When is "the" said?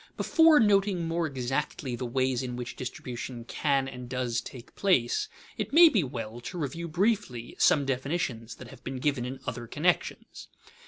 1.95-2.07